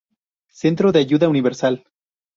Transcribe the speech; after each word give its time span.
Centro 0.49 0.91
de 0.91 0.97
Ayuda 0.97 1.29
Universal. 1.29 1.85